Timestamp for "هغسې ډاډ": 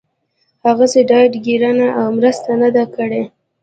0.67-1.31